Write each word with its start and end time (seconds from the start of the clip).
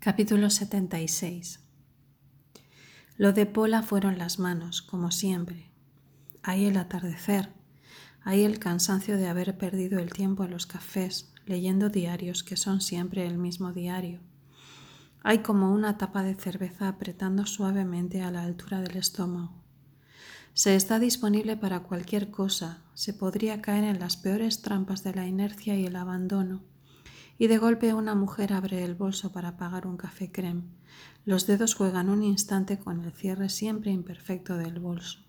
Capítulo 0.00 0.48
76 0.48 1.58
Lo 3.16 3.32
de 3.32 3.46
Pola 3.46 3.82
fueron 3.82 4.16
las 4.16 4.38
manos, 4.38 4.80
como 4.80 5.10
siempre. 5.10 5.72
Ahí 6.44 6.66
el 6.66 6.76
atardecer, 6.76 7.52
ahí 8.22 8.44
el 8.44 8.60
cansancio 8.60 9.16
de 9.16 9.26
haber 9.26 9.58
perdido 9.58 9.98
el 9.98 10.12
tiempo 10.12 10.44
en 10.44 10.52
los 10.52 10.66
cafés, 10.66 11.32
leyendo 11.46 11.88
diarios 11.88 12.44
que 12.44 12.56
son 12.56 12.80
siempre 12.80 13.26
el 13.26 13.38
mismo 13.38 13.72
diario. 13.72 14.20
Hay 15.24 15.38
como 15.38 15.72
una 15.72 15.98
tapa 15.98 16.22
de 16.22 16.36
cerveza 16.36 16.86
apretando 16.86 17.44
suavemente 17.44 18.22
a 18.22 18.30
la 18.30 18.44
altura 18.44 18.80
del 18.80 18.98
estómago. 18.98 19.64
Se 20.54 20.76
está 20.76 21.00
disponible 21.00 21.56
para 21.56 21.80
cualquier 21.80 22.30
cosa, 22.30 22.84
se 22.94 23.14
podría 23.14 23.60
caer 23.62 23.82
en 23.82 23.98
las 23.98 24.16
peores 24.16 24.62
trampas 24.62 25.02
de 25.02 25.14
la 25.14 25.26
inercia 25.26 25.74
y 25.74 25.86
el 25.86 25.96
abandono 25.96 26.62
y 27.38 27.46
de 27.46 27.58
golpe 27.58 27.94
una 27.94 28.14
mujer 28.14 28.52
abre 28.52 28.84
el 28.84 28.94
bolso 28.94 29.32
para 29.32 29.56
pagar 29.56 29.86
un 29.86 29.96
café 29.96 30.30
creme. 30.30 30.64
Los 31.24 31.46
dedos 31.46 31.74
juegan 31.74 32.10
un 32.10 32.24
instante 32.24 32.78
con 32.78 33.04
el 33.04 33.12
cierre 33.12 33.48
siempre 33.48 33.92
imperfecto 33.92 34.56
del 34.56 34.80
bolso. 34.80 35.20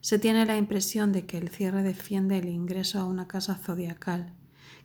Se 0.00 0.18
tiene 0.18 0.44
la 0.44 0.58
impresión 0.58 1.12
de 1.12 1.24
que 1.24 1.38
el 1.38 1.48
cierre 1.48 1.82
defiende 1.82 2.36
el 2.36 2.48
ingreso 2.48 3.00
a 3.00 3.06
una 3.06 3.26
casa 3.26 3.54
zodiacal, 3.54 4.34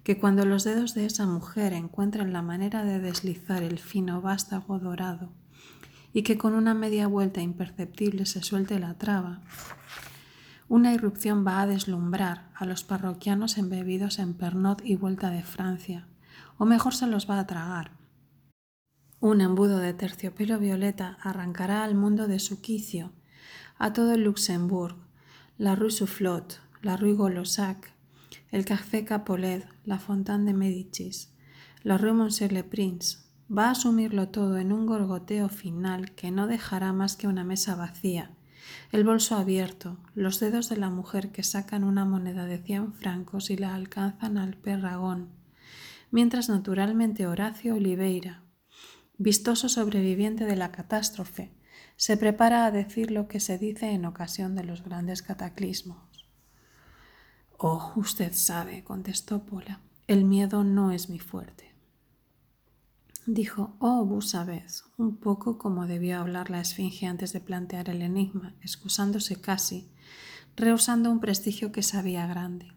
que 0.04 0.18
cuando 0.18 0.46
los 0.46 0.64
dedos 0.64 0.94
de 0.94 1.06
esa 1.06 1.26
mujer 1.26 1.74
encuentran 1.74 2.32
la 2.32 2.42
manera 2.42 2.86
de 2.86 3.00
deslizar 3.00 3.62
el 3.64 3.80
fino 3.80 4.22
vástago 4.22 4.80
dorado 4.80 5.34
y 6.14 6.24
que 6.24 6.38
con 6.38 6.54
una 6.54 6.74
media 6.74 7.08
vuelta 7.08 7.42
imperceptible 7.42 8.26
se 8.26 8.42
suelte 8.42 8.80
la 8.80 8.98
traba, 8.98 9.42
una 10.70 10.94
irrupción 10.94 11.46
va 11.46 11.62
a 11.62 11.66
deslumbrar 11.66 12.52
a 12.54 12.64
los 12.64 12.84
parroquianos 12.84 13.58
embebidos 13.58 14.20
en 14.20 14.36
Pernod 14.36 14.84
y 14.84 14.96
Vuelta 14.96 15.32
de 15.32 15.42
Francia, 15.42 16.08
o 16.60 16.66
mejor 16.66 16.94
se 16.94 17.08
los 17.08 17.28
va 17.28 17.40
a 17.40 17.48
tragar. 17.48 17.92
Un 19.20 19.42
embudo 19.42 19.80
de 19.80 19.94
terciopelo 19.96 20.60
violeta 20.60 21.18
arrancará 21.22 21.84
al 21.84 21.96
mundo 21.96 22.28
de 22.28 22.38
su 22.38 22.62
quicio, 22.62 23.12
a 23.80 23.94
todo 23.94 24.14
el 24.14 24.24
Luxembourg, 24.24 24.96
la 25.58 25.76
Rue 25.76 25.90
Soufflot, 25.90 26.62
la 26.84 26.98
Rue 26.98 27.14
Golosac, 27.14 27.92
el 28.52 28.64
Café 28.64 29.04
Capolet, 29.06 29.68
la 29.86 29.98
Fontaine 29.98 30.46
de 30.46 30.54
Médicis, 30.54 31.34
la 31.82 31.98
Rue 31.98 32.14
Monsieur-le-Prince. 32.14 33.18
Va 33.52 33.70
a 33.70 33.72
asumirlo 33.72 34.30
todo 34.30 34.60
en 34.60 34.72
un 34.72 34.86
gorgoteo 34.86 35.50
final 35.50 36.12
que 36.12 36.30
no 36.30 36.46
dejará 36.46 36.94
más 36.94 37.16
que 37.16 37.28
una 37.28 37.44
mesa 37.44 37.76
vacía, 37.76 38.36
el 38.92 39.04
bolso 39.04 39.36
abierto, 39.36 39.98
los 40.16 40.40
dedos 40.40 40.70
de 40.70 40.78
la 40.78 40.90
mujer 40.90 41.32
que 41.32 41.44
sacan 41.44 41.84
una 41.84 42.06
moneda 42.06 42.46
de 42.46 42.58
cien 42.58 42.94
francos 42.94 43.50
y 43.50 43.58
la 43.58 43.76
alcanzan 43.76 44.38
al 44.38 44.56
perragón, 44.56 45.30
mientras 46.12 46.50
naturalmente 46.50 47.28
Horacio 47.28 47.76
Oliveira, 47.76 48.44
vistoso 49.18 49.70
sobreviviente 49.70 50.46
de 50.46 50.56
la 50.56 50.72
catástrofe, 50.72 51.52
se 51.96 52.18
prepara 52.18 52.66
a 52.66 52.72
decir 52.72 53.12
lo 53.12 53.28
que 53.28 53.40
se 53.40 53.58
dice 53.58 53.92
en 53.92 54.06
ocasión 54.06 54.56
de 54.56 54.64
los 54.64 54.84
grandes 54.84 55.22
cataclismos. 55.22 56.30
Oh, 57.58 57.94
usted 57.98 58.34
sabe, 58.34 58.84
contestó 58.84 59.44
Pola, 59.46 59.82
el 60.08 60.24
miedo 60.24 60.64
no 60.64 60.92
es 60.92 61.10
mi 61.10 61.20
fuerte 61.20 61.69
dijo 63.26 63.76
Oh 63.80 64.06
Busabez, 64.06 64.84
un 64.98 65.18
poco 65.18 65.58
como 65.58 65.88
debió 65.88 66.20
hablar 66.20 66.50
la 66.50 66.62
esfinge 66.62 67.06
antes 67.06 67.34
de 67.34 67.42
plantear 67.42 67.90
el 67.90 68.02
enigma, 68.02 68.56
excusándose 68.62 69.40
casi, 69.40 69.90
rehusando 70.56 71.12
un 71.12 71.20
prestigio 71.20 71.72
que 71.72 71.84
sabía 71.84 72.28
grande. 72.28 72.74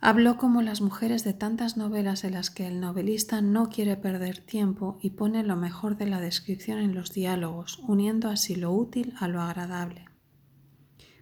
Habló 0.00 0.36
como 0.36 0.62
las 0.62 0.80
mujeres 0.80 1.24
de 1.24 1.32
tantas 1.32 1.76
novelas 1.76 2.22
en 2.22 2.34
las 2.34 2.50
que 2.50 2.68
el 2.68 2.78
novelista 2.78 3.40
no 3.40 3.68
quiere 3.68 3.96
perder 3.96 4.38
tiempo 4.38 4.98
y 5.02 5.10
pone 5.10 5.42
lo 5.42 5.56
mejor 5.56 5.96
de 5.96 6.06
la 6.06 6.20
descripción 6.20 6.78
en 6.78 6.94
los 6.94 7.12
diálogos, 7.12 7.80
uniendo 7.88 8.28
así 8.28 8.54
lo 8.54 8.72
útil 8.72 9.14
a 9.18 9.26
lo 9.26 9.42
agradable. 9.42 10.04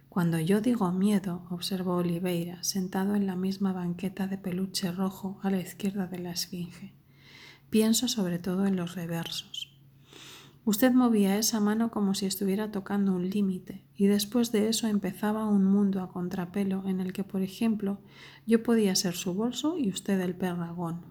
Cuando 0.09 0.39
yo 0.39 0.61
digo 0.61 0.91
miedo, 0.91 1.47
observó 1.49 1.95
Oliveira, 1.95 2.63
sentado 2.63 3.15
en 3.15 3.25
la 3.25 3.35
misma 3.35 3.73
banqueta 3.73 4.27
de 4.27 4.37
peluche 4.37 4.91
rojo 4.91 5.39
a 5.41 5.49
la 5.49 5.59
izquierda 5.59 6.05
de 6.05 6.19
la 6.19 6.31
esfinge. 6.31 6.93
Pienso 7.69 8.07
sobre 8.07 8.39
todo 8.39 8.65
en 8.65 8.75
los 8.75 8.95
reversos. 8.95 9.77
Usted 10.67 10.91
movía 10.91 11.37
esa 11.37 11.61
mano 11.61 11.91
como 11.91 12.13
si 12.13 12.25
estuviera 12.25 12.71
tocando 12.71 13.13
un 13.13 13.29
límite, 13.29 13.85
y 13.95 14.07
después 14.07 14.51
de 14.51 14.67
eso 14.67 14.87
empezaba 14.87 15.47
un 15.47 15.63
mundo 15.63 16.01
a 16.01 16.09
contrapelo 16.09 16.83
en 16.85 16.99
el 16.99 17.13
que, 17.13 17.23
por 17.23 17.41
ejemplo, 17.41 18.01
yo 18.45 18.63
podía 18.63 18.93
ser 18.95 19.15
su 19.15 19.33
bolso 19.33 19.77
y 19.77 19.89
usted 19.89 20.19
el 20.19 20.35
perragón. 20.35 21.05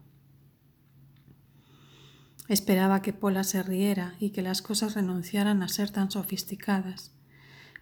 Esperaba 2.48 3.00
que 3.00 3.14
Pola 3.14 3.44
se 3.44 3.62
riera 3.62 4.14
y 4.20 4.30
que 4.30 4.42
las 4.42 4.60
cosas 4.60 4.94
renunciaran 4.94 5.62
a 5.62 5.68
ser 5.68 5.90
tan 5.90 6.10
sofisticadas, 6.10 7.12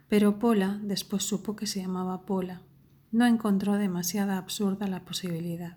pero 0.09 0.39
Pola, 0.39 0.79
después 0.83 1.25
supo 1.25 1.56
que 1.56 1.67
se 1.67 1.81
llamaba 1.81 2.25
Pola, 2.25 2.62
no 3.11 3.27
encontró 3.27 3.75
demasiada 3.75 4.39
absurda 4.39 4.87
la 4.87 5.05
posibilidad. 5.05 5.77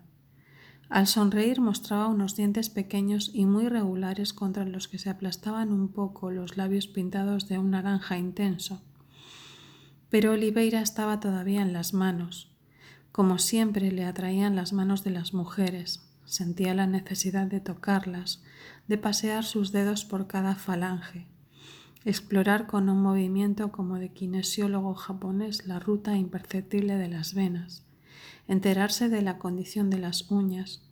Al 0.88 1.06
sonreír 1.06 1.60
mostraba 1.60 2.06
unos 2.06 2.34
dientes 2.34 2.70
pequeños 2.70 3.30
y 3.34 3.44
muy 3.44 3.68
regulares 3.68 4.32
contra 4.32 4.64
los 4.64 4.88
que 4.88 4.98
se 4.98 5.10
aplastaban 5.10 5.70
un 5.70 5.88
poco 5.88 6.30
los 6.30 6.56
labios 6.56 6.86
pintados 6.86 7.46
de 7.46 7.58
un 7.58 7.72
naranja 7.72 8.16
intenso. 8.16 8.80
Pero 10.08 10.32
Oliveira 10.32 10.80
estaba 10.80 11.20
todavía 11.20 11.60
en 11.60 11.74
las 11.74 11.92
manos. 11.92 12.50
Como 13.12 13.38
siempre 13.38 13.92
le 13.92 14.06
atraían 14.06 14.56
las 14.56 14.72
manos 14.72 15.04
de 15.04 15.10
las 15.10 15.34
mujeres. 15.34 16.08
Sentía 16.24 16.74
la 16.74 16.86
necesidad 16.86 17.46
de 17.46 17.60
tocarlas, 17.60 18.42
de 18.86 18.96
pasear 18.96 19.44
sus 19.44 19.72
dedos 19.72 20.06
por 20.06 20.26
cada 20.26 20.54
falange, 20.54 21.26
explorar 22.04 22.66
con 22.66 22.88
un 22.88 23.02
movimiento 23.02 23.72
como 23.72 23.98
de 23.98 24.10
kinesiólogo 24.10 24.94
japonés 24.94 25.66
la 25.66 25.78
ruta 25.80 26.16
imperceptible 26.16 26.96
de 26.96 27.08
las 27.08 27.34
venas 27.34 27.87
enterarse 28.48 29.08
de 29.08 29.22
la 29.22 29.38
condición 29.38 29.90
de 29.90 29.98
las 29.98 30.30
uñas, 30.30 30.82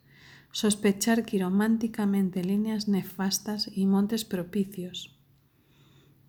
sospechar 0.51 1.25
quirománticamente 1.25 2.43
líneas 2.43 2.87
nefastas 2.87 3.69
y 3.75 3.85
montes 3.85 4.25
propicios, 4.25 5.19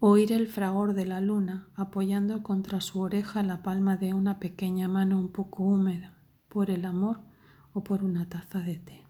oír 0.00 0.32
el 0.32 0.48
fragor 0.48 0.94
de 0.94 1.06
la 1.06 1.20
luna 1.20 1.68
apoyando 1.74 2.42
contra 2.42 2.80
su 2.80 3.00
oreja 3.00 3.42
la 3.42 3.62
palma 3.62 3.96
de 3.96 4.14
una 4.14 4.38
pequeña 4.38 4.88
mano 4.88 5.18
un 5.18 5.28
poco 5.30 5.64
húmeda 5.64 6.14
por 6.48 6.70
el 6.70 6.84
amor 6.84 7.20
o 7.72 7.84
por 7.84 8.02
una 8.02 8.28
taza 8.28 8.60
de 8.60 8.76
té. 8.76 9.04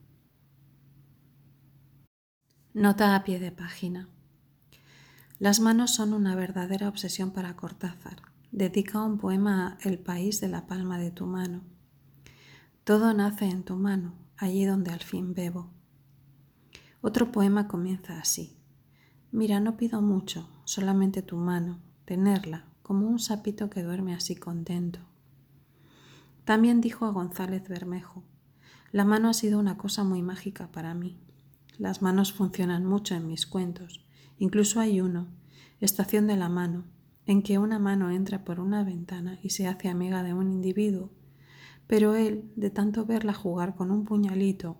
Nota 2.75 3.15
a 3.15 3.25
pie 3.25 3.39
de 3.39 3.51
página. 3.51 4.09
Las 5.39 5.61
manos 5.61 5.95
son 5.95 6.13
una 6.13 6.35
verdadera 6.35 6.89
obsesión 6.89 7.31
para 7.31 7.57
Cortázar. 7.57 8.23
Dedica 8.51 9.03
un 9.03 9.19
poema 9.19 9.69
a 9.69 9.89
El 9.89 9.99
país 9.99 10.41
de 10.41 10.49
la 10.49 10.67
palma 10.67 10.99
de 10.99 11.11
tu 11.11 11.27
mano 11.27 11.63
todo 12.89 13.13
nace 13.13 13.45
en 13.45 13.65
tu 13.65 13.77
mano, 13.77 14.15
allí 14.39 14.65
donde 14.65 14.91
al 14.91 15.01
fin 15.01 15.35
bebo. 15.35 15.69
Otro 17.03 17.31
poema 17.31 17.69
comienza 17.69 18.19
así. 18.19 18.57
Mira, 19.31 19.61
no 19.61 19.77
pido 19.77 20.01
mucho, 20.01 20.49
solamente 20.65 21.21
tu 21.21 21.37
mano, 21.37 21.83
tenerla, 22.07 22.65
como 22.81 23.07
un 23.07 23.19
sapito 23.19 23.69
que 23.69 23.83
duerme 23.83 24.15
así 24.15 24.37
contento. 24.37 25.01
También 26.47 26.81
dijo 26.81 27.05
a 27.05 27.11
González 27.11 27.69
Bermejo, 27.69 28.25
la 28.91 29.05
mano 29.05 29.29
ha 29.29 29.35
sido 29.35 29.59
una 29.59 29.77
cosa 29.77 30.03
muy 30.03 30.23
mágica 30.23 30.73
para 30.73 30.95
mí. 30.95 31.21
Las 31.77 32.01
manos 32.01 32.33
funcionan 32.33 32.87
mucho 32.87 33.15
en 33.15 33.27
mis 33.27 33.47
cuentos. 33.47 34.07
Incluso 34.39 34.81
hay 34.81 35.03
uno, 35.03 35.29
Estación 35.79 36.27
de 36.27 36.39
la 36.39 36.49
mano, 36.49 36.87
en 37.27 37.43
que 37.43 37.59
una 37.59 37.79
mano 37.79 38.11
entra 38.11 38.47
por 38.47 38.61
una 38.61 38.83
ventana 38.83 39.39
y 39.43 39.51
se 39.51 39.67
hace 39.67 39.91
amiga 39.91 40.23
de 40.23 40.33
un 40.33 40.51
individuo 40.51 41.18
pero 41.89 42.15
él, 42.15 42.53
de 42.55 42.71
tanto 42.71 43.05
verla 43.05 43.35
jugar 43.35 43.75
con 43.75 43.91
un 43.91 44.05
puñalito, 44.05 44.77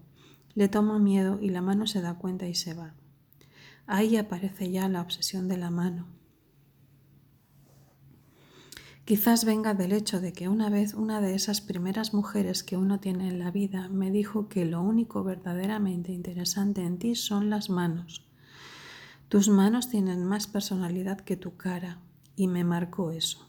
le 0.55 0.69
toma 0.69 1.01
miedo 1.01 1.41
y 1.41 1.49
la 1.49 1.63
mano 1.63 1.87
se 1.89 2.01
da 2.01 2.15
cuenta 2.15 2.47
y 2.47 2.55
se 2.55 2.75
va. 2.75 2.95
Ahí 3.87 4.17
aparece 4.17 4.71
ya 4.71 4.89
la 4.89 5.01
obsesión 5.01 5.49
de 5.49 5.57
la 5.57 5.71
mano. 5.71 6.07
Quizás 9.07 9.47
venga 9.47 9.73
del 9.73 9.93
hecho 9.93 10.21
de 10.21 10.35
que 10.35 10.51
una 10.51 10.69
vez 10.69 10.93
una 10.93 11.23
de 11.23 11.35
esas 11.35 11.63
primeras 11.63 12.13
mujeres 12.13 12.63
que 12.63 12.77
uno 12.77 13.01
tiene 13.01 13.29
en 13.29 13.39
la 13.39 13.51
vida 13.51 13.89
me 13.89 14.11
dijo 14.11 14.51
que 14.51 14.67
lo 14.67 14.83
único 14.83 15.25
verdaderamente 15.25 16.13
interesante 16.13 16.83
en 16.85 16.99
ti 16.99 17.15
son 17.15 17.49
las 17.49 17.71
manos. 17.71 18.29
Tus 19.31 19.49
manos 19.49 19.89
tienen 19.89 20.27
más 20.27 20.47
personalidad 20.47 21.21
que 21.21 21.39
tu 21.39 21.57
cara 21.57 22.03
y 22.37 22.49
me 22.49 22.65
marcó 22.65 23.11
eso. 23.11 23.49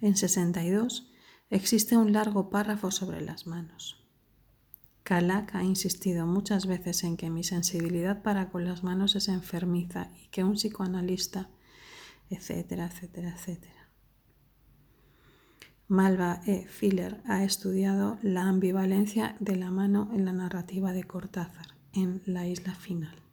En 0.00 0.16
62 0.16 1.13
existe 1.50 1.96
un 1.96 2.12
largo 2.12 2.50
párrafo 2.50 2.90
sobre 2.90 3.20
las 3.20 3.46
manos. 3.46 4.04
Calac 5.02 5.54
ha 5.54 5.62
insistido 5.62 6.26
muchas 6.26 6.66
veces 6.66 7.04
en 7.04 7.16
que 7.16 7.28
mi 7.28 7.44
sensibilidad 7.44 8.22
para 8.22 8.48
con 8.48 8.64
las 8.64 8.82
manos 8.82 9.16
es 9.16 9.28
enfermiza 9.28 10.10
y 10.22 10.28
que 10.28 10.44
un 10.44 10.54
psicoanalista, 10.54 11.50
etcétera, 12.30 12.86
etcétera, 12.86 13.34
etcétera. 13.34 13.90
Malva 15.88 16.40
E. 16.46 16.66
Filler 16.66 17.20
ha 17.26 17.44
estudiado 17.44 18.18
la 18.22 18.48
ambivalencia 18.48 19.36
de 19.40 19.56
la 19.56 19.70
mano 19.70 20.08
en 20.14 20.24
la 20.24 20.32
narrativa 20.32 20.92
de 20.92 21.04
Cortázar 21.04 21.66
en 21.92 22.22
La 22.24 22.46
isla 22.46 22.74
final. 22.74 23.23